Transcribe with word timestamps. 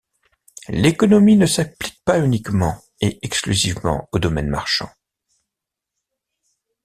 L'économie 0.69 1.37
ne 1.37 1.45
s'applique 1.45 2.01
pas 2.05 2.17
uniquement 2.19 2.75
et 3.01 3.19
exclusivement 3.21 4.09
au 4.11 4.17
domaine 4.17 4.47
marchand. 4.49 4.89